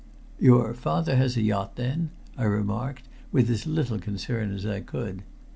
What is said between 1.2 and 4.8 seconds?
a yacht, then?" I remarked, with as little concern as I